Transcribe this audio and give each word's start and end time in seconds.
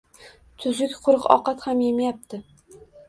Tuzuk-quruq 0.61 1.25
ovqat 1.35 1.61
ham 1.67 1.85
emayapti 1.89 2.41